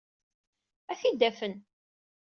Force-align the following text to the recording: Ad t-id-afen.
Ad 0.91 0.97
t-id-afen. 0.99 1.53